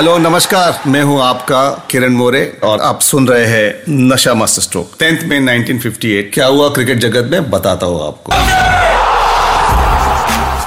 Hello 0.00 0.16
नमस्कार 0.18 0.78
मैं 0.90 1.02
हूँ 1.04 1.20
आपका 1.22 1.62
किरण 1.90 2.12
मोरे 2.16 2.40
और 2.64 2.80
आप 2.80 3.00
सुन 3.00 3.26
रहे 3.28 3.46
हैं 3.46 3.96
नशा 4.10 4.32
मास्टर 4.34 4.62
स्ट्रोक 4.62 4.92
टेंथ 4.98 5.22
में 5.28 5.40
1958 5.40 6.30
क्या 6.34 6.46
हुआ 6.46 6.68
क्रिकेट 6.74 6.98
जगत 6.98 7.28
में 7.30 7.50
बताता 7.50 7.86
हूँ 7.86 8.00
आपको 8.06 8.32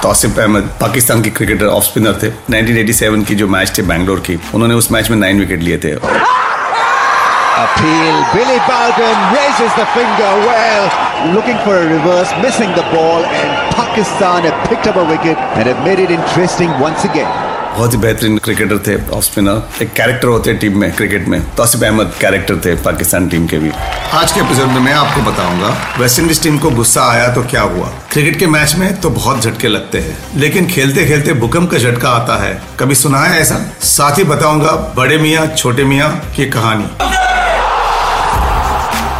तौसिफ 0.02 0.38
अहमद 0.38 0.68
पाकिस्तान 0.80 1.22
की 1.22 1.30
क्रिकेटर 1.38 1.66
ऑफ़ 1.66 1.84
स्पिनर 1.84 2.20
थे 2.22 2.30
1987 2.30 3.24
की 3.28 3.34
जो 3.40 3.48
मैच 3.54 3.76
थे 3.78 3.82
बैंगलोर 3.88 4.20
की 4.28 4.38
उन्होंने 4.54 4.74
उस 4.82 4.90
मैच 4.92 5.10
में 5.10 5.16
नाइन 5.18 5.40
विकेट 5.40 5.62
लिए 5.62 5.78
थे 5.84 5.94
Appeal. 7.56 8.14
Billy 8.34 8.60
Bowden 8.68 9.18
raises 9.32 9.74
the 9.80 9.86
finger 9.96 10.30
well, 10.46 10.86
looking 11.34 11.58
for 11.66 11.74
a 11.78 11.86
reverse, 11.88 12.36
missing 12.42 12.70
the 12.78 12.86
ball, 12.94 13.26
and 13.40 13.74
Pakistan 13.74 14.48
have 14.50 14.68
picked 14.68 14.92
up 14.92 14.96
a 14.96 15.08
wicket 15.10 15.44
and 15.56 15.72
have 15.72 15.84
made 15.86 16.04
it 16.06 16.10
interesting 16.10 16.78
once 16.80 17.04
again. 17.04 17.43
बहुत 17.74 17.92
ही 17.92 17.98
बेहतरीन 17.98 18.36
cricketer 18.38 18.78
थे 18.78 18.94
off 19.10 19.24
spinner 19.24 19.82
एक 19.82 19.92
character 19.92 20.28
होते 20.28 20.52
team 20.54 20.78
में 20.80 20.92
cricket 20.96 21.26
में। 21.28 21.40
Tausif 21.56 21.82
Ahmad 21.82 22.12
character 22.20 22.56
थे, 22.56 22.74
Pakistan 22.82 23.28
team 23.28 23.46
के 23.46 23.58
भी। 23.58 23.70
आज 24.14 24.32
के 24.32 24.40
एपिसोड 24.40 24.68
में 24.68 24.80
मैं 24.80 24.92
आपको 24.92 25.22
बताऊँगा 25.22 25.74
वेस्ट 25.98 26.18
इंडीज 26.18 26.42
टीम 26.42 26.58
को 26.58 26.70
गुस्सा 26.70 27.04
आया 27.04 27.32
तो 27.34 27.42
क्या 27.42 27.62
हुआ? 27.62 27.88
क्रिकेट 28.12 28.38
के 28.38 28.46
मैच 28.46 28.74
में 28.74 29.00
तो 29.00 29.10
बहुत 29.10 29.42
झटके 29.42 29.68
लगते 29.68 29.98
हैं, 29.98 30.16
लेकिन 30.36 30.66
खेलते 30.66 31.06
खेलते 31.06 31.32
भूकंप 31.32 31.70
का 31.70 31.78
झटका 31.78 32.10
आता 32.10 32.42
है। 32.42 32.60
कभी 32.80 32.94
सुना 32.94 33.18
है 33.18 33.40
ऐसा? 33.40 33.58
साथ 33.84 34.18
ही 34.18 34.24
बताऊँगा, 34.24 34.72
बड़े 34.96 35.18
मियाँ, 35.18 35.46
छोटे 35.48 35.84
मियाँ 35.84 36.10
की 36.36 36.46
कहानी। 36.50 36.86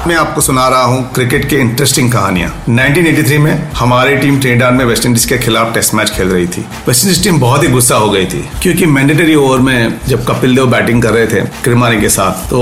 मैं 0.07 0.17
आपको 0.17 0.41
सुना 0.41 0.67
रहा 0.69 0.83
हूँ 0.83 1.13
क्रिकेट 1.15 1.49
की 1.51 1.57
इंटरेस्टिंग 1.57 2.11
कहानियाँ। 2.13 2.51
1983 2.67 3.39
में 3.39 3.53
हमारी 3.73 4.17
टीम 4.17 4.39
ट्रेडान 4.41 4.75
में 4.75 4.85
वेस्ट 4.85 5.07
इंडीज 5.07 5.25
के 5.25 5.39
खिलाफ 5.39 5.73
टेस्ट 5.75 5.95
मैच 5.95 6.11
खेल 6.11 6.29
रही 6.29 6.47
थी। 6.47 6.65
वेस्ट 6.89 7.05
इंडीज 7.05 7.23
टीम 7.25 7.39
बहुत 7.41 7.63
ही 7.63 7.69
गुस्सा 7.69 7.97
हो 7.97 8.11
गई 8.11 8.27
थी, 8.27 8.43
क्योंकि 8.63 8.87
मैंडेटरी 8.87 9.35
ओवर 9.35 9.59
में 9.61 10.01
जब 10.09 10.25
कपिल 10.27 10.57
देव 10.57 10.67
बैटिंग 10.71 11.03
कर 11.03 11.11
रहे 11.11 11.27
थे 11.27 11.41
किरमानी 11.65 12.01
के 12.01 12.09
साथ 12.09 12.45
तो 12.51 12.61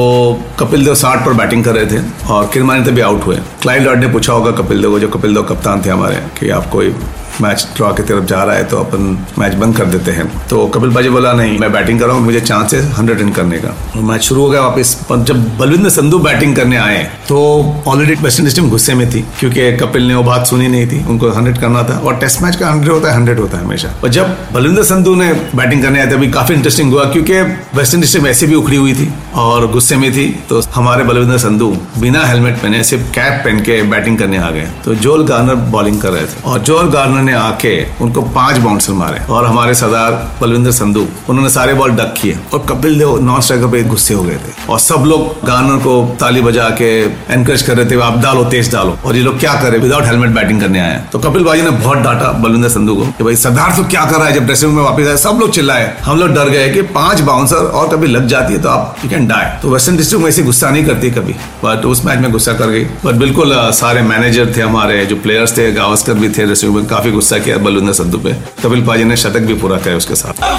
कपिल 0.60 0.84
देव 0.84 0.94
साठ 0.94 1.24
पर 1.26 1.32
बैटिंग 1.34 1.64
कर 1.64 1.74
रहे 1.74 1.86
थे 1.86 2.04
और 2.28 2.50
किरमानी 2.52 2.84
तभी 2.84 3.00
आउट 3.00 3.26
हुए। 3.26 3.36
क्लाइव 3.62 3.82
लॉर्ड 3.82 4.00
ने 4.00 4.08
पूछा 4.12 4.32
होगा 4.32 4.50
कपिल 4.62 4.82
देव 4.82 4.90
को, 4.90 4.98
जो 5.00 5.08
कपिल 5.08 5.34
देव 5.34 5.42
कप्तान 5.44 5.82
थे 5.86 5.90
हमारे, 5.90 6.22
कि 6.38 6.50
आप 6.50 6.70
कोई 6.70 6.94
मैच 7.40 7.66
ड्रॉ 7.76 7.92
की 7.92 8.02
तरफ़ 8.02 8.24
जा 8.24 8.42
रहा 8.44 8.56
है 8.56 8.64
तो 8.64 8.76
अपन 8.76 9.16
मैच 9.38 9.54
बंद 9.54 9.76
कर 9.76 9.84
देते 9.86 10.10
हैं। 10.10 10.26
तो 10.48 10.66
कपिल 10.66 10.90
बाजी 10.90 11.08
बोला, 11.08 11.32
नहीं, 11.32 11.58
मैं 11.58 11.72
बैटिंग 11.72 12.00
कर 12.00 12.06
रहा 12.06 12.16
हूँ, 12.16 12.24
मुझे 12.24 12.40
चांस 12.42 12.74
है 12.74 12.80
हंड्रेड 12.92 13.20
रन 13.20 13.30
करने 13.32 13.58
का। 13.58 13.68
और 13.96 14.02
मैच 14.02 14.22
शुरू 14.22 14.42
हो 14.42 14.50
गया 14.50 14.60
वापस। 14.60 14.96
जब 15.12 15.58
बलविंदर 15.58 15.90
संधू 15.90 16.18
बैटिंग 16.18 16.54
करने 16.56 16.76
आए 16.76 17.02
तो 17.28 17.38
ऑलरेडी 17.86 18.14
वेस्ट 18.22 18.40
इंडीज 18.40 18.56
टीम 18.56 18.68
गुस्से 18.70 18.94
में 18.94 19.08
थी, 19.10 19.24
क्योंकि 19.40 19.70
कपिल 19.76 20.06
ने 20.08 20.14
वो 20.14 20.22
बात 20.22 20.46
सुनी 20.46 20.68
नहीं 20.68 20.86
थी। 20.86 21.04
उनको 21.06 21.30
हंड्रेड 21.30 21.58
करना 21.58 21.82
था, 21.82 21.98
और 21.98 22.16
टेस्ट 22.16 22.42
मैच 22.42 22.56
का 22.56 22.70
हंड्रेड 22.70 22.92
होता 22.92 23.08
है 23.08 23.16
हंड्रेड 23.16 23.38
होता 23.38 23.58
है 23.58 23.64
हमेशा। 23.64 23.88
और 24.02 24.08
जब 24.08 24.36
बलविंदर 24.52 24.82
संधू 24.84 25.14
ने 25.14 25.32
बैटिंग 25.56 25.82
करने 25.82 26.00
आए 26.00 26.06
थे 26.06 26.14
अभी 26.14 26.30
काफ़ी 26.30 26.54
इंटरेस्टिंग 26.54 26.92
हुआ, 26.92 27.04
क्योंकि 27.06 27.40
वेस्ट 27.76 27.94
इंडीज 27.94 28.16
टीम 28.16 28.26
ऐसे 28.26 28.46
भी 28.46 28.54
उखड़ी 28.54 28.76
हुई 28.76 28.94
थी 28.94 29.08
और 29.36 29.70
गुस्से 29.72 29.96
में 29.96 30.10
थी। 30.12 30.28
तो 30.48 30.60
हमारे 30.74 31.04
बलविंदर 31.04 31.38
संधू 31.38 31.70
बिना 31.98 32.24
हेलमेट 32.26 32.56
पहने, 32.56 32.82
सिर्फ़ 32.84 33.10
कैप 33.12 33.42
पहन 33.44 33.60
के 33.60 33.82
बैटिंग 33.90 34.18
करने 34.18 34.38
आ 34.38 34.50
गए। 34.50 34.66
तो 34.84 34.94
जोल 34.96 35.24
गार्नर 35.26 35.54
बॉलिंग 35.72 36.00
कर 36.00 36.10
रहे 36.10 36.22
थे। 36.22 36.42
और 36.44 36.58
जोल 36.60 36.90
गार्नर 36.90 37.21
ने 37.22 37.32
आके 37.34 37.74
उनको 38.00 38.22
पाँच 38.32 38.58
बाउंसर 38.58 38.92
मारे 38.92 39.20
और 39.26 39.46
हमारे 39.46 39.74
सरदार 39.74 40.12
बलविंदर 40.40 40.70
संधू, 40.72 41.06
उन्होंने 41.28 41.50
सारे 41.50 41.74
बॉल 41.74 41.90
डक 41.92 42.14
किए 42.20 42.38
और 42.52 42.64
कपिल 42.68 42.98
देव 42.98 43.18
नॉन 43.22 43.40
स्ट्राइकर 43.40 43.66
पे 43.66 43.82
गुस्से 43.84 44.14
हो 44.14 44.22
गए 44.22 44.36
थे। 44.36 44.52
और 44.68 44.78
सब 44.80 45.04
लोग 45.06 45.46
गार्नर 45.46 45.78
को 45.78 45.94
ताली 46.20 46.40
बजा 46.40 46.68
के 46.80 46.90
एनकरेज 47.32 47.62
कर 47.62 47.76
रहे 47.76 47.90
थे, 47.90 48.00
आप 48.02 48.18
डालो, 48.18 48.44
तेज 48.46 48.72
डालो। 48.72 48.96
और 49.04 49.16
ये 49.16 49.22
लोग 49.22 49.38
क्या 49.40 49.54
करे? 49.62 49.78
विदाउट 49.78 50.04
हेलमेट 50.04 50.30
बैटिंग 50.30 50.60
करने 50.60 50.80
आए। 50.80 51.02
तो 51.12 51.18
कपिल 51.18 51.44
बाजी 51.44 51.62
ने 51.62 51.70
बहुत 51.72 51.98
डांटा 51.98 52.32
बलविंदर 52.34 52.68
संधू 52.68 52.94
को 52.94 53.06
कि 53.08 53.24
भाई, 53.24 53.36
सरदार 53.36 53.76
तो 53.76 53.84
क्या 53.84 54.04
कर 54.04 54.16
रहा 54.16 54.26
है? 54.26 54.32
जब 54.32 54.46
ड्रेसिंग 54.46 54.74
में 54.74 54.82
वापस 54.82 55.08
आए, 55.08 55.16
सब 55.18 55.38
लोग 55.40 55.50
चिल्लाए। 55.50 55.92
हम 56.04 56.18
लोग 56.18 56.34
डर 56.34 56.48
गए 56.48 56.68
कि 56.70 56.82
पाँच 56.92 57.20
बाउंसर 57.22 57.56
और 57.56 57.88
कभी 57.88 58.06
लग 58.06 58.26
जाती 58.26 58.54
है 58.54 58.62
तो 58.62 58.68
आप 58.68 58.96
यू 59.04 59.10
कैन 59.10 59.26
डाई 59.26 59.46
तो 59.62 59.70
वेस्टर्न 59.70 59.96
डिस्ट्रिक्ट 59.96 60.22
में 60.22 60.28
ऐसे 60.28 60.42
गुस्सा 60.42 60.70
नहीं 60.70 60.84
करती 60.84 61.10
कभी। 61.10 61.32
बट 61.64 61.84
उस 61.86 62.04
मैच 62.04 62.18
में 62.18 62.30
गुस्सा 62.32 62.52
कर 62.52 62.66
गई। 62.66 62.84
बट 63.04 63.14
बिल्कुल 63.16 63.54
सारे 63.72 64.02
मैनेजर 64.02 64.52
थे 64.56 64.60
हमारे, 64.60 65.04
जो 65.06 65.16
प्लेयर्स 65.16 65.56
थे, 65.56 65.70
गावस्कर 65.72 66.14
भी 66.14 66.28
थे 66.28 66.44
ड्रेसिंग 66.44 66.74
में, 66.74 66.86
काफ़ी 66.86 67.10
गुस्सा 67.12 67.38
किया 67.38 67.56
बलविंदर 67.58 67.92
संधू 67.92 68.18
पे। 68.18 68.32
कपिल 68.62 68.86
पाजी 68.86 69.04
ने 69.04 69.16
शतक 69.16 69.40
भी 69.40 69.54
पूरा 69.54 69.76
किया 69.78 69.96
उसके 69.96 70.14
साथ। 70.14 70.50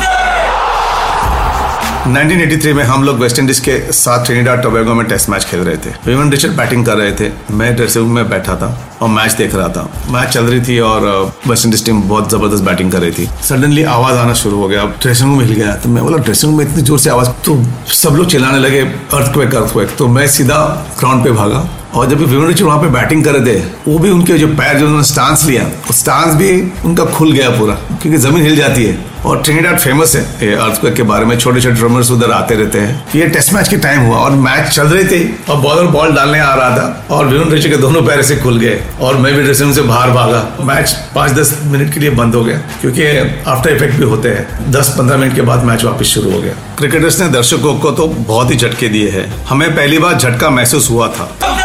1983 2.06 2.74
में 2.74 2.84
हम 2.84 3.04
लोग 3.04 3.20
वेस्ट 3.20 3.38
इंडीज 3.40 3.60
के 3.60 3.78
साथ 3.94 4.26
ट्रिनिडाड 4.26 4.62
टोबैगो 4.64 4.94
में 4.94 5.06
टेस्ट 5.08 5.30
मैच 5.30 5.44
खेल 5.46 5.60
रहे 5.60 5.76
थे। 5.76 5.90
विमन 6.06 6.32
रिचर्ड 6.32 6.56
बैटिंग 6.58 6.86
कर 6.86 6.98
रहे 6.98 7.12
थे। 7.12 7.30
मैं 7.52 7.76
ड्रेसिंग 7.76 8.06
रूम 8.06 8.16
में 8.16 8.30
बैठा 8.30 8.56
था 8.56 8.68
और 9.02 9.10
मैच 9.10 9.34
देख 9.34 9.56
रहा 9.56 9.68
था। 9.68 9.88
मैच 10.10 10.30
चल 10.30 10.46
रही 10.46 10.62
थी 10.62 10.80
और 10.80 11.06
वेस्ट 11.48 11.66
इंडीज 11.66 11.86
टीम 11.86 12.02
बहुत 12.02 12.30
ज़बरदस्त 12.32 12.64
बैटिंग 12.64 12.92
कर 12.92 13.00
रही 13.00 13.12
थी। 13.12 13.30
सडनली 13.44 13.84
आवाज़ 13.84 14.16
आना 14.16 14.34
शुरू 14.34 14.60
हो 14.60 14.68
गया। 14.68 14.86
ड्रेसिंग 15.02 15.30
रूम 15.30 15.42
हिल 15.42 15.54
गया। 15.54 15.76
तो 15.76 15.90
मैं 15.90 16.04
बोला, 16.04 16.18
ड्रेसिंग 16.18 16.52
रूम 16.52 16.60
में 16.60 16.66
इतनी 16.68 16.84
ज़ोर 16.84 17.00
से 17.00 17.10
आवाज़ 17.10 17.30
तो 17.46 17.58
सब 17.94 18.16
लोग 18.16 18.28
चिल्लाने 18.28 18.60
लगे, 18.60 18.80
अर्थक्वेक 18.80 19.56
अर्थक्वेक। 19.56 19.96
तो 19.98 20.08
मैं 20.08 20.28
सीधा 20.28 20.60
ग्राउंड 21.00 21.24
पे 21.24 21.32
भागा। 21.32 21.66
और 21.96 22.10
जब 22.10 22.20
विमन 22.20 22.48
रिचर्ड 22.48 22.68
वहाँ 22.68 22.80
पे 22.82 22.88
बैटिंग 22.90 23.24
कर 23.24 23.32
रहे 23.32 23.56
थे, 23.56 23.60
वो 23.88 23.98
भी 24.00 24.10
उनके 24.10 24.38
जो 24.38 24.48
पैर 24.48 24.78
जो 24.78 24.86
उन्होंने 24.86 25.04
स्टांस 25.04 25.44
लिया, 25.46 25.64
वो 25.64 25.94
स्टांस 25.94 26.36
भी 26.36 26.52
उनका 26.86 27.06
खुल 27.06 27.32
गया 27.32 27.50
पूरा, 27.50 27.74
क्योंकि 27.74 28.18
ज़मीन 28.18 28.44
हिल 28.44 28.56
जाती 28.56 28.86
है। 28.86 29.12
और 29.26 29.42
ट्रिनिडाड 29.42 29.78
फ़ेमस 29.80 30.16
है, 30.16 30.22
ये 30.44 30.54
अर्थक्वेक 30.54 30.94
के 30.94 31.04
बारे 31.04 31.26
में 31.26 31.38
छोटे 31.38 31.62
छोटे 31.62 31.76
ड्रमर्स 31.76 32.12
उधर 32.12 32.32
आते 32.32 32.56
रहते 32.56 32.80
हैं। 32.80 33.06
ये 33.16 33.28
टेस्ट 33.28 33.54
मैच 33.54 33.68
के 33.68 33.78
टाइम 33.78 34.02
हुआ, 34.02 34.18
और 34.18 34.32
मैच 34.32 34.70
चल 34.70 34.88
रही 34.88 35.04
थी, 35.04 35.40
और 35.50 35.58
बॉलर 35.58 35.84
बॉल 35.84 36.12
डालने 36.12 36.40
आ 36.40 36.54
रहा 36.54 36.70
था, 36.70 37.06
और 37.12 37.28
विरुण 37.28 37.50
रिचर्ड 37.50 37.72
के 37.72 37.78
दोनों 37.78 38.02
पैर 38.02 38.22
से 38.22 38.36
खुल 38.36 38.58
गए, 38.58 38.80
और 39.02 39.18
मैं 39.18 39.34
भी 39.36 39.44
ड्रेसिंग 39.44 39.74
से 39.74 39.82
बाहर 39.82 40.12
भागा। 40.12 40.46
मैच 40.62 40.96
पाँच 41.16 41.32
दस 41.32 41.58
मिनट 41.64 41.94
के 41.94 42.00
लिए 42.00 42.10
बंद 42.10 42.36
हो 42.36 42.44
गया, 42.44 42.58
क्योंकि 42.82 43.06
आफ्टर 43.48 43.76
इफ़ेक्ट 43.76 43.96
भी 43.96 44.06
होते 44.06 44.30
हैं। 44.30 44.72
दस 44.72 44.96
पंद्रह 44.98 45.18
मिनट 45.18 45.36
के 45.36 45.42
बाद 45.42 45.64
मैच 45.64 45.84
वापस 45.84 46.06
शुरू 46.06 46.32
हो 46.32 46.42
गया। 46.42 46.54
क्रिकेटर्स 46.78 47.20
ने 47.20 47.30
दर्शकों 47.30 47.76
को 47.76 47.92
तो 47.92 48.08
बहुत 48.08 48.52
ही 48.52 48.58
झटके 48.58 48.88
दिए 48.88 49.10
हैं। 49.10 49.32
हमें 49.46 49.70
पहली 49.76 50.00
बार 50.00 50.18
झटका 50.18 50.50
महसूस 50.50 50.90
हुआ 50.90 51.08
था। 51.08 51.63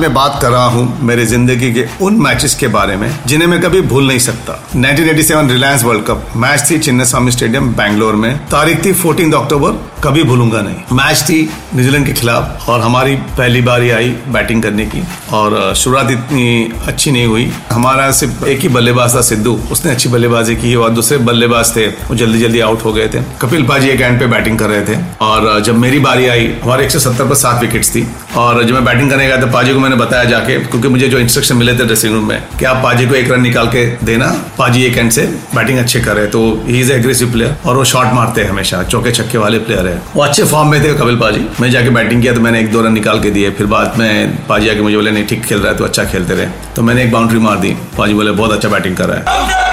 मैं 0.00 0.14
बात 0.14 0.38
कर 0.42 0.50
रहा 0.50 0.64
हूँ 0.64 1.02
मेरी 1.02 1.26
ज़िंदगी 1.26 1.72
के 1.72 1.86
उन 2.02 2.14
मैचेस 2.14 2.54
के 2.54 2.68
बारे 2.68 2.96
में, 2.96 3.18
जिन्हें 3.26 3.48
मैं 3.48 3.60
कभी 3.60 3.80
भूल 3.80 4.06
नहीं 4.08 4.18
सकता। 4.18 4.58
1987 4.76 5.50
रिलायंस 5.50 5.84
वर्ल्ड 5.84 6.04
कप 6.04 6.32
मैच 6.36 6.70
थी 6.70 6.78
चिन्नस्वामी 6.78 7.30
स्टेडियम 7.30 7.68
बैंगलोर 7.68 8.14
में। 8.14 8.36
तारीख 8.38 8.84
थी 8.84 8.92
14 8.92 9.34
अक्टूबर 9.34 9.92
कभी 10.04 10.22
भूलूँगा 10.22 10.60
नहीं। 10.60 10.74
मैच 10.92 11.22
थी 11.22 11.50
न्यूजीलैंड 11.74 12.06
के 12.06 12.12
खिलाफ 12.12 12.68
और 12.68 12.80
हमारी 12.80 13.14
पहली 13.16 13.60
बारी 13.60 13.90
आई 13.90 14.08
बैटिंग 14.08 14.62
करने 14.62 14.86
की। 14.86 15.02
और 15.32 15.74
शुरुआत 15.74 16.10
इतनी 16.10 16.72
अच्छी 16.86 17.10
नहीं 17.10 17.26
हुई। 17.26 17.52
हमारा 17.72 18.10
सिर्फ़ 18.12 18.44
एक 18.44 18.60
ही 18.60 18.68
बल्लेबाज 18.68 19.14
था 19.14 19.20
सिद्धू। 19.20 19.60
उसने 19.72 19.90
अच्छी 19.90 20.08
बल्लेबाजी 20.08 20.56
की 20.56 20.74
और 20.74 20.90
दूसरे 20.90 21.18
बल्लेबाज 21.18 21.76
थे, 21.76 21.86
वो 21.86 22.14
जल्दी 22.14 22.38
जल्दी 22.38 22.60
आउट 22.60 22.84
हो 22.84 22.92
गए 22.92 23.08
थे। 23.08 23.22
कपिल 23.40 23.62
पाजी 23.62 23.88
एक 23.88 24.00
एंड 24.00 24.20
पे 24.20 24.26
बैटिंग 24.26 24.58
कर 24.58 24.66
रहे 24.66 24.82
थे। 24.82 25.00
और 25.20 25.60
जब 25.60 25.76
मेरी 25.76 25.98
बारी 25.98 26.26
आई, 26.26 26.54
हमारे 26.64 26.84
170 26.84 27.28
पर 27.28 27.34
सात 27.34 27.60
विकेट 27.60 27.84
थी। 27.84 28.06
और, 28.36 28.64
जब 28.64 28.74
मैं 28.74 28.84
बैटिंग 28.84 29.10
करने 29.10 29.26
गया 29.26 29.36
था, 29.36 29.46
पाजी 29.46 29.74
को 29.74 29.80
मैंने 29.84 29.96
बताया 29.96 30.24
जाके, 30.26 30.58
क्योंकि 30.60 30.88
मुझे 30.88 31.08
जो 31.08 31.18
इंस्ट्रक्शन 31.18 31.56
मिले 31.56 31.72
थे 31.74 31.84
ड्रेसिंग 31.84 32.14
रूम 32.14 32.28
में, 32.28 32.42
कि 32.58 32.64
आप 32.64 32.82
पाजी 32.84 33.06
को 33.06 33.14
एक 33.14 33.30
रन 33.32 33.42
निकाल 33.42 33.68
के 33.68 33.84
देना, 34.04 34.26
पाजी 34.58 34.84
एक 34.84 34.98
एंड 34.98 35.10
से 35.10 35.22
बैटिंग 35.54 35.78
अच्छे 35.78 36.00
कर 36.00 36.16
रहे 36.16 36.26
तो 36.26 36.42
ही 36.66 36.80
इज़ 36.80 36.92
एग्रेसिव 36.92 37.32
प्लेयर 37.32 37.56
और 37.66 37.76
वो 37.76 37.84
शॉट 37.84 38.12
मारते 38.14 38.40
हैं 38.40 38.50
हमेशा, 38.50 38.82
चौके 38.84 39.12
छक्के 39.12 39.38
वाले 39.38 39.58
प्लेयर 39.60 39.86
है। 39.86 40.00
वो 40.14 40.22
अच्छे 40.22 40.44
फॉर्म 40.44 40.70
में 40.70 40.82
थे 40.84 40.92
कपिल 40.94 41.16
पाजी। 41.16 41.46
मैं 41.60 41.70
जाके 41.70 41.90
बैटिंग 41.90 42.22
किया 42.22 42.34
तो 42.34 42.40
मैंने 42.40 42.60
एक 42.60 42.72
दो 42.72 42.82
रन 42.82 42.92
निकाल 42.92 43.20
के 43.20 43.30
दिए, 43.30 43.50
फिर 43.50 43.66
बाद 43.66 43.98
में 43.98 44.36
पाजी 44.48 44.68
आके 44.68 44.80
मुझे 44.80 44.96
बोले, 44.96 45.10
नहीं, 45.10 45.26
ठीक 45.26 45.44
खेल 45.44 45.58
रहा 45.58 45.72
है 45.72 45.78
तो 45.78 45.84
अच्छा 45.84 46.04
खेलते 46.04 46.34
रहे। 46.34 46.46
तो 46.76 46.82
मैंने 46.82 47.04
एक 47.04 47.12
बाउंड्री 47.12 47.38
मार 47.38 47.58
दी। 47.58 47.76
पाजी 47.98 48.14
बोले, 48.14 48.30
बहुत 48.32 48.52
अच्छा 48.52 48.68
बैटिंग 48.68 48.96
कर 48.96 49.08
रहा 49.08 49.18
है। 49.18 49.63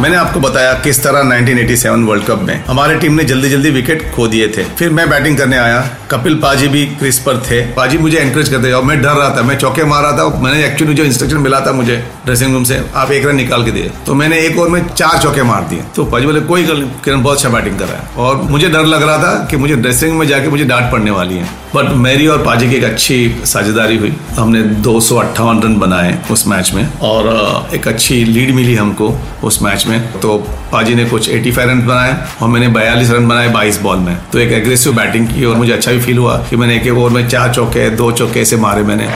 मैंने 0.00 0.16
आपको 0.16 0.40
बताया 0.40 0.72
किस 0.84 1.02
तरह 1.02 1.22
1987 1.24 2.04
वर्ल्ड 2.04 2.24
कप 2.24 2.40
में 2.42 2.64
हमारे 2.66 2.96
टीम 3.00 3.12
ने 3.12 3.24
जल्दी 3.24 3.48
जल्दी 3.50 3.70
विकेट 3.70 4.02
खो 4.14 4.26
दिए 4.28 4.48
थे। 4.48 4.64
फिर 4.78 4.90
मैं 4.90 5.08
बैटिंग 5.10 5.36
करने 5.38 5.56
आया। 5.58 5.80
कपिल 6.10 6.34
पाजी 6.34 6.68
भी 6.68 6.84
क्रिस 6.88 7.18
पर 7.18 7.38
थे। 7.40 7.60
पाजी 7.74 7.98
मुझे 7.98 8.18
एनकरेज 8.18 8.48
करते 8.48 8.72
और 8.72 8.82
मैं 8.84 9.00
डर 9.02 9.10
रहा 9.10 9.28
था, 9.36 9.42
मैं 9.42 9.56
चौके 9.58 9.84
मार 9.84 10.02
रहा 10.02 10.12
था 10.12 10.40
मैंने 10.40 10.64
एक्चुअली 10.66 10.94
जो 10.94 11.04
इंस्ट्रक्शन 11.04 11.38
मिला 11.38 11.60
था 11.60 11.72
मुझे 11.72 11.96
ड्रेसिंग 12.24 12.52
रूम 12.54 12.64
से, 12.64 12.80
आप 12.94 13.12
एक 13.12 13.26
रन 13.26 13.36
निकाल 13.36 13.64
के 13.64 13.70
दिए 13.70 13.90
तो 14.06 14.14
मैंने 14.14 14.38
एक 14.38 14.58
ओवर 14.58 14.68
में 14.68 14.86
चार 14.88 15.18
चौके 15.18 15.42
मार 15.42 15.62
दिए। 15.70 15.82
तो 15.96 16.04
पाजी 16.04 16.26
बोले, 16.26 16.40
कोई 16.42 16.66
किरण 17.04 17.22
बहुत 17.22 17.36
अच्छा 17.36 17.48
बैटिंग 17.48 17.78
कर 17.78 17.84
रहा 17.84 17.96
है। 17.96 18.08
और 18.18 18.42
मुझे 18.50 18.68
डर 18.68 18.84
लग 18.86 19.02
रहा 19.02 19.18
था 19.18 19.46
कि 19.50 19.56
मुझे 19.56 19.76
ड्रेसिंग 19.76 20.18
में 20.18 20.26
जाके 20.28 20.48
मुझे 20.48 20.64
डांट 20.64 20.90
पड़ने 20.92 21.10
वाली 21.10 21.36
है। 21.36 21.48
बट 21.74 21.88
मेरी 21.98 22.26
और 22.26 22.42
पाजी 22.44 22.68
की 22.70 22.76
एक 22.76 22.84
अच्छी 22.84 23.16
साझेदारी 23.44 23.96
हुई। 23.96 24.12
हमने 24.32 24.62
दो 24.82 24.98
सौ 25.00 25.16
अट्ठावन 25.18 25.62
रन 25.62 25.78
बनाए 25.78 26.18
उस 26.30 26.46
मैच 26.48 26.72
में 26.74 26.86
और 27.02 27.70
एक 27.74 27.88
अच्छी 27.88 28.24
लीड 28.24 28.54
मिली 28.54 28.74
हमको 28.74 29.14
उस 29.44 29.62
मैच 29.62 29.83
में 29.86 30.20
तो 30.20 30.36
पाजी 30.72 30.94
ने 30.94 31.04
कुछ 31.10 31.28
85 31.30 31.58
रन 31.70 31.80
बनाए 31.86 32.16
और 32.42 32.48
मैंने 32.48 32.68
बयालीस 32.76 33.10
रन 33.10 33.28
बनाए 33.28 33.52
22 33.54 33.78
बॉल 33.82 33.98
में 34.06 34.16
तो 34.32 34.38
एक 34.38 34.52
एग्रेसिव 34.52 34.96
बैटिंग 34.96 35.28
की 35.28 35.44
और 35.44 35.56
मुझे 35.56 35.72
अच्छा 35.72 35.92
भी 35.92 36.00
फील 36.06 36.18
हुआ 36.18 36.36
कि 36.50 36.56
मैंने 36.56 36.76
एक 36.76 36.86
एक 36.86 36.96
ओवर 36.96 37.10
में 37.10 37.28
चार 37.28 37.52
चौके 37.54 37.88
दो 38.02 38.10
चौके 38.22 38.40
ऐसे 38.40 38.56
मारे 38.66 38.82
मैंने 38.92 39.08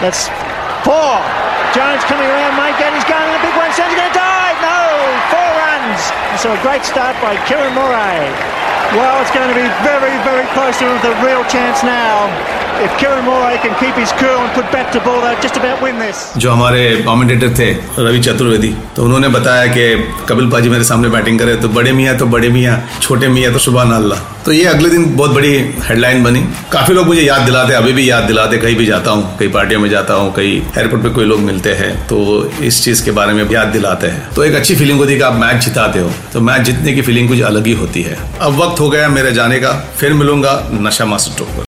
That's 0.00 0.28
four. 0.86 1.14
Jones 1.76 2.04
coming 2.10 2.28
around, 2.34 2.54
might 2.56 2.76
get 2.78 2.94
his 2.94 3.04
gun, 3.04 3.18
and 3.20 3.34
a 3.38 3.42
big 3.44 3.56
one. 3.60 3.72
Says 3.78 3.94
going 3.98 4.12
to 4.12 4.18
die. 4.18 4.52
No, 4.62 4.76
four 5.32 5.48
runs. 5.62 6.00
So 6.42 6.52
a 6.54 6.60
great 6.62 6.84
start 6.90 7.18
by 7.24 7.34
Kieran 7.48 7.74
Murray. 7.74 8.30
Well, 8.94 9.20
it's 9.20 9.34
going 9.34 9.50
to 9.50 9.58
be 9.58 9.66
very, 9.84 10.14
very 10.24 10.46
close 10.54 10.78
to 10.78 10.88
the 11.02 11.12
real 11.26 11.42
chance 11.50 11.82
now. 11.82 12.30
If 12.78 12.92
Kieran 12.98 13.24
Moore 13.24 13.56
can 13.62 13.72
keep 13.78 13.96
his 13.96 14.10
cool 14.18 14.36
and 14.40 14.50
put 14.54 14.66
bat 14.72 14.92
to 14.92 15.00
ball, 15.00 15.20
they'll 15.20 15.40
just 15.42 15.56
about 15.60 15.80
win 15.84 15.96
this. 16.00 16.18
जो 16.38 16.50
हमारे 16.50 16.82
commentator 17.06 17.54
थे 17.58 17.66
रवि 17.98 18.20
चतुर्वेदी 18.20 18.68
तो 18.96 19.04
उन्होंने 19.04 19.28
बताया 19.28 19.66
कि 19.72 19.86
कपिल 20.28 20.50
पाजी 20.50 20.68
मेरे 20.68 20.84
सामने 20.84 21.08
बैटिंग 21.14 21.38
करे 21.38 21.56
तो 21.62 21.68
बड़े 21.68 21.92
मियाँ 21.92 22.16
तो 22.18 22.26
बड़े 22.34 22.48
मियाँ 22.56 22.76
छोटे 23.00 23.28
मियाँ 23.28 23.52
तो 23.52 23.58
सुबह 23.58 23.94
अल्लाह। 23.96 24.18
तो 24.44 24.52
ये 24.52 24.64
अगले 24.66 24.90
दिन 24.90 25.04
बहुत 25.16 25.30
बड़ी 25.34 25.52
हेडलाइन 25.88 26.22
बनी। 26.24 26.40
काफ़ी 26.72 26.94
लोग 26.94 27.06
मुझे 27.06 27.22
याद 27.22 27.42
दिलाते 27.46 27.74
अभी 27.74 27.92
भी 27.92 28.08
याद 28.10 28.24
दिलाते 28.24 28.58
कहीं 28.58 28.76
भी 28.76 28.86
जाता 28.86 29.10
हूँ 29.10 29.36
कई 29.38 29.48
पार्टियों 29.58 29.80
में 29.80 29.88
जाता 29.90 30.14
हूँ 30.14 30.32
कहीं 30.34 30.56
एयरपोर्ट 30.56 31.02
पे 31.02 31.10
कोई 31.18 31.24
लोग 31.24 31.40
मिलते 31.50 31.72
हैं 31.80 31.92
तो 32.08 32.18
इस 32.70 32.82
चीज़ 32.84 33.04
के 33.04 33.10
बारे 33.18 33.32
में 33.32 33.44
याद 33.50 33.68
दिलाते 33.76 34.06
हैं। 34.06 34.34
तो 34.34 34.44
एक 34.44 34.54
अच्छी 34.54 34.74
फीलिंग 34.76 34.98
होती 34.98 35.14
है 35.14 35.22
आप 35.22 35.40
मैच 35.40 35.64
जिताते 35.64 36.00
हो 36.00 36.10
तो 36.32 36.40
मैच 36.50 36.62
जीतने 36.66 36.94
की 36.94 37.02
फीलिंग 37.10 37.28
कुछ 37.28 37.40
अलग 37.52 37.66
ही 37.66 37.72
होती 37.82 38.02
है। 38.02 38.18
अब 38.40 38.60
वक्त 38.62 38.80
हो 38.80 38.88
गया 38.90 39.08
मेरे 39.18 39.32
जाने 39.40 39.58
का 39.60 39.72
फिर 39.98 40.14
मिलूँगा 40.22 40.62
नशा 40.80 41.04
मास्टर 41.04 41.38
टॉक 41.38 41.56
पर। 41.56 41.67